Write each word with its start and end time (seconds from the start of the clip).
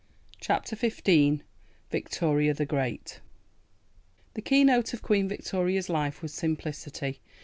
CHAPTER 0.39 0.75
XV: 0.75 1.43
Victoria 1.91 2.55
the 2.55 2.65
Great 2.65 3.19
The 4.33 4.41
keynote 4.41 4.95
of 4.95 5.03
Queen 5.03 5.27
Victoria's 5.29 5.89
life 5.89 6.23
was 6.23 6.33
simplicity. 6.33 7.19